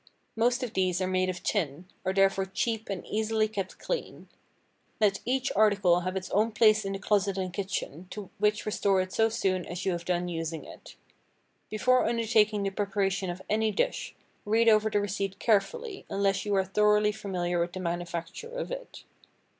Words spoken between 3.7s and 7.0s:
clean. Let each article have its own place in the